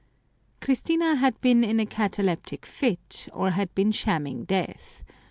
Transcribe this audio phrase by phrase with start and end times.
[0.61, 5.03] Christina had been in a cataleptic fit, or had been shamming death.